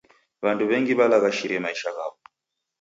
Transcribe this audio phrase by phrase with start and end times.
[0.43, 2.15] W'andu w'engi walaghashire maisha ghaw'o.